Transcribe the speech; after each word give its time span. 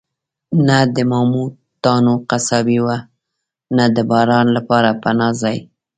نه 0.67 0.77
د 0.95 0.97
ماموتانو 1.11 2.13
قصابي 2.29 2.79
وه، 2.85 2.97
نه 3.77 3.85
د 3.95 3.97
باران 4.09 4.47
لپاره 4.57 4.89
پناه 5.03 5.33
ځای. 5.41 5.57